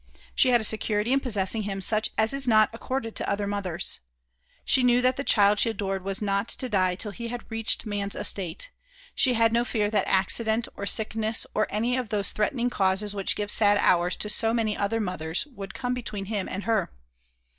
[0.33, 3.99] She had a security in possessing him such as is not accorded to other mothers.
[4.65, 7.85] She knew that the child she adored was not to die till he had reached
[7.85, 8.71] man's estate
[9.13, 13.35] she had no fear that accident, or sickness, or any of those threatening causes which
[13.35, 16.91] give sad hours to so many other mothers, would come between him and her.